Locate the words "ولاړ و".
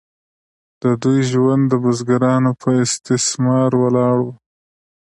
3.81-4.27